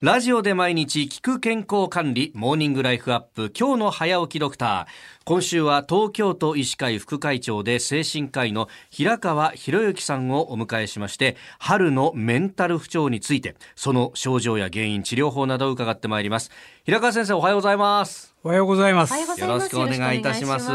[0.00, 5.24] ラジオで毎日聞く健康管理モーニングライフアップ今日の早起きドクター。
[5.24, 16.52] 今週は東京都医師会副会長で精神科医の平川博之さんをお迎えしまして春のメンタル不調についてその症状や原因治療法などを伺ってまいります。
[16.84, 18.36] 平川先生おはようございます。
[18.44, 19.12] おはようございます。
[19.18, 20.70] よろしくお願いいたします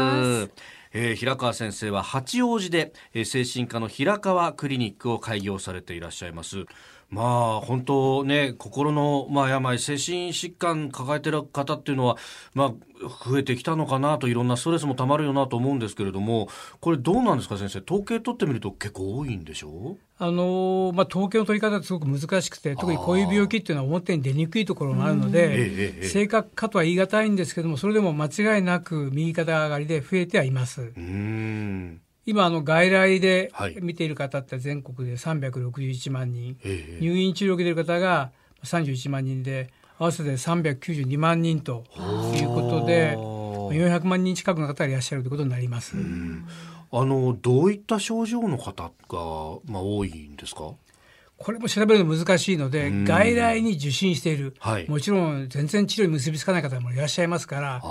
[0.96, 6.64] えー、平川先生は八王子で、えー、精神科の平川クリニックを開業されていらっしゃいます。
[7.10, 12.16] まあ本当ね心のまあ病精神疾患抱えてる方っていうのは
[12.54, 12.72] まあ
[13.08, 16.48] 増えてきたのかなといろんなストレスもたまるよなと思うんですけれども
[16.80, 17.80] これどうなんですか先生？
[17.80, 19.98] 統計取ってみると結構多いんでしょう？
[20.18, 30.92] あのまあ、統計の取り方ってすごく難しくて特にこういう病気っていうのは表に出にくいところがあるので、正確かとは言い難いんですけどもそれでも間違いなく右肩上がりで増えてはいます。
[30.96, 32.00] うん。
[32.26, 38.30] 今あの外来で見ている方って全国で361万人、はい、入院治療を受けている方が
[38.62, 41.84] 31万人で合わせて392万人と
[42.34, 45.96] いうことで400万人近くの方がいらっしゃるということになります。
[46.92, 48.90] あのどういった症状の方が、
[49.66, 50.72] まあ、多いんですか？
[51.36, 57.82] これも調べるの難しいので、外来に受診している、はい、もちろん全然治療に結びつかない方もいらっしゃいますから、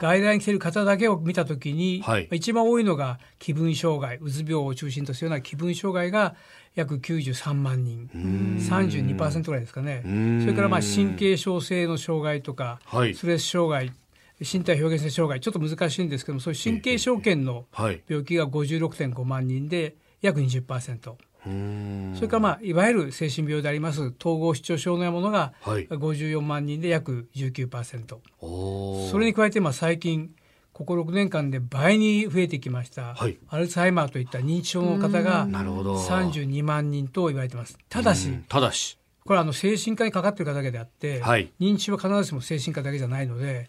[0.00, 6.36] 外来に来ている方だけを見たときに、はい、一番多いのが気分障害、うつ病を中心とするような気分障害が
[6.74, 10.02] 約93万人、32%ぐらいですかね。
[10.42, 13.92] それからまあ神経症性の障害とか、はい、ストレス障害、
[14.40, 17.64] 身体表現性障害、ちょっと難しいんですけども、そういう神経症圏の
[18.06, 21.14] 病気が56.5万人で約20%。
[21.42, 30.30] それから、まあ、いわゆる精神病であります統合失調症のようなものが54万人で約19%、はい、それに加えて、まあ、最近
[30.72, 37.76] ここ6年間で倍に増えてきました、はい、アルツハイマーといった認知症の方が32万人と言われてます。
[37.90, 38.96] ただしただし。
[39.24, 43.68] これはあの精神科にかかっている方だけであって、はい、認知症は必ずしも精神科だけじゃないので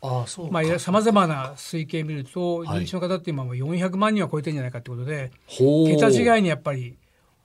[0.79, 6.97] さまざ、まな推計を見ると、認知症の方って今も400万人は超えてるんじゃないかということで桁違いにやっぱり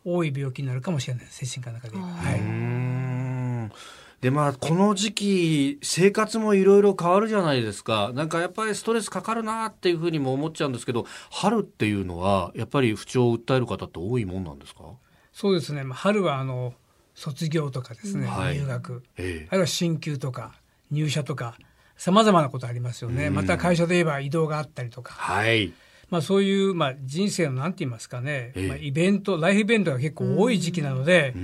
[0.06, 1.26] 多い病気になるかもしれない。
[1.28, 1.98] 精神科の中で。
[1.98, 3.76] はい。
[4.20, 8.12] でまあこの時期生活もいろいろ変わるじゃないですか。
[8.14, 14.84] なんかやっぱりストレスかかるなっていうふうにも思っちゃうんですけど春っていうのはやっぱり不調を訴える方って多いもんなんですか？
[15.32, 15.84] そうですね。
[15.90, 16.72] 春はあの
[17.14, 20.54] 卒業とかですね、はい、入学、ええ、あるいは進級とか
[20.90, 21.58] 入社とか
[21.96, 23.28] さまざまなことありますよね。
[23.28, 25.12] また会社で言えば移動があったりとか。
[25.12, 25.72] はい
[26.10, 31.34] まあ、そういう、まあ、人生のなんて言いますかね、えまあ、イベントライフイベントが結構多い時期なので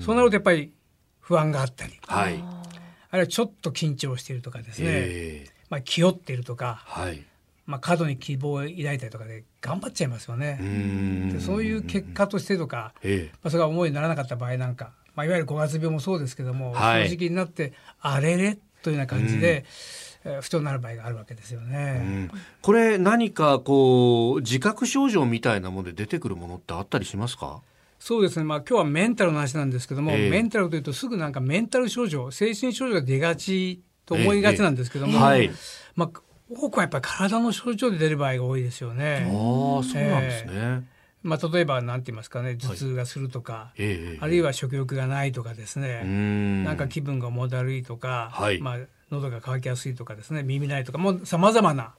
[0.00, 0.72] そうなるとやっぱり
[1.20, 2.34] 不安があったり、はい、
[3.10, 7.24] あるいはちょっと緊張しているとかですね、えー、まあ、気負っているとか、はい。
[7.66, 10.58] まあ、過度に希望を抱いたりとかで頑張っちゃいますよね。
[11.32, 19.64] でそういう結果としてとか、えー、まあ、それが思いにならなかった場合なんか、まあ、いわゆる五月病もそうですけども、はい、正直になってあれれというような感じで。
[20.22, 27.62] 不調になる場合があるわけですよね、うん、これ何かこう自覚症状みたいなもので出てくるものってあったりしますか？
[27.98, 35.50] そうですね、まあ今日はメンタルの話なんですけども、えー、メンタルというとすぐなんかメンタル症状精神症状が出がちと思いがちなんですけども、えーはい、
[35.96, 36.20] まあ、
[36.50, 39.26] 多くはやっぱり体の症状で出る場合が多いですよね。
[39.26, 40.82] あそうなんですね、えー
[41.22, 46.02] まあ、例えばなんて言いますかね頭痛がするとか、はい、あるいは食欲がないとかですね、
[46.64, 48.78] なんか気分がもだるいとか、はい、まあ、
[49.10, 51.94] 喉が渇きやすいとかですね耳ないとかもうさまざまな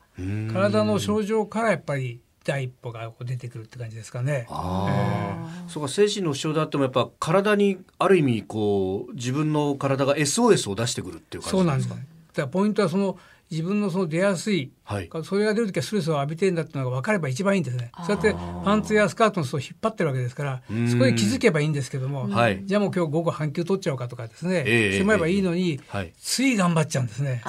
[0.51, 4.47] 体の症状からやっぱり第一歩が出てくるって感じですかね。
[4.49, 13.17] あえー、そうか精神の不調であってもやっぱ体にある意味こう自分の体が SOS を出してくるっていう感じですか、ね、だからポイントはその
[13.51, 17.91] 自分のその出やすい、はい、それが出る時はストレスを浴びてるんだっていうのが分かれば一番いいんですね。
[18.07, 18.33] そうやって
[18.63, 27.43] パンツやスカートの裾を引っ張ってるわけですからそこで気づけばいいんですけども、はい、じゃあもう今日午後半休取っちゃおうかとかですね、えー、してもらえばいいのに、はい、つい頑張っちゃうんですね。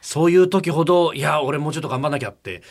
[0.00, 2.62] そういう時ほどいや俺もうちょっと頑張んなきゃって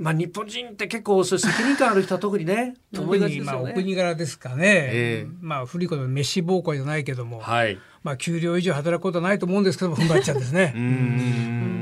[0.00, 10.72] まあ、日本人って結構そう責任感ある人は特にね 特にまあお国柄ですかね、えー、まあ古いこと飯奉公じゃないけども、はい、まあ給料以上働くことはないと思うんですけども踏ん張っちゃうんですね。
[10.74, 11.79] うん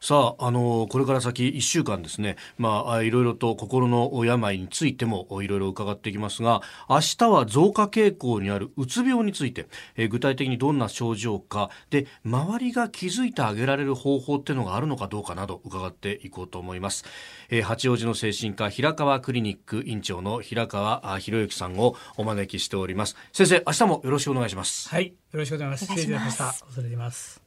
[0.00, 9.66] さあ、あの、これから先1週間ですね、まあ、いろいろと心の病についてもいろいろ伺っていきますが、明日は増加傾向にあるうつ病について、
[9.96, 17.04] え具体的にどんな症状か、で、周りが気づいてあげられる方法っていうのがあるのかどうかなど伺っていこうと思います。
[17.48, 23.16] えー、八王子の精神科平川クリニック院長の平川博之さんをお招きしております。
[23.32, 24.88] 先生、明日もよろしくお願いします。
[24.88, 26.00] はい、よろしくお願いします。
[26.00, 26.44] 失礼しました。
[26.46, 27.45] 恐れ入ります。